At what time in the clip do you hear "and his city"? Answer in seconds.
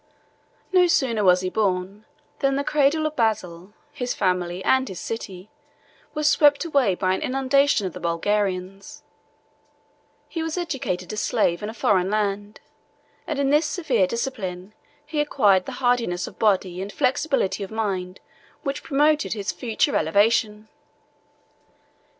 4.63-5.51